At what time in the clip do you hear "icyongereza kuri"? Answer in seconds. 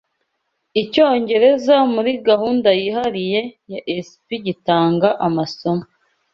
0.81-2.11